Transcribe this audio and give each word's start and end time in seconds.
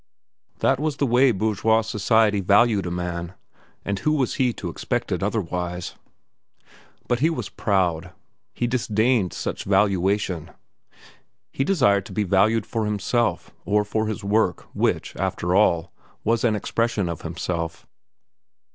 That 0.61 0.79
was 0.79 0.97
the 0.97 1.05
way 1.05 1.29
bourgeois 1.31 1.81
society 1.81 2.39
valued 2.41 2.87
a 2.87 2.89
man, 2.89 3.35
and 3.85 3.99
who 3.99 4.13
was 4.13 4.33
he 4.41 4.51
to 4.53 4.67
expect 4.67 5.11
it 5.11 5.21
otherwise? 5.21 5.93
But 7.07 7.19
he 7.19 7.29
was 7.29 7.49
proud. 7.49 8.09
He 8.51 8.65
disdained 8.65 9.31
such 9.31 9.63
valuation. 9.63 10.49
He 11.51 11.63
desired 11.63 12.07
to 12.07 12.13
be 12.13 12.23
valued 12.23 12.65
for 12.65 12.85
himself, 12.85 13.51
or 13.63 13.85
for 13.85 14.07
his 14.07 14.23
work, 14.23 14.61
which, 14.73 15.15
after 15.17 15.53
all, 15.55 15.93
was 16.23 16.43
an 16.43 16.55
expression 16.55 17.07
of 17.07 17.21
himself. 17.21 17.85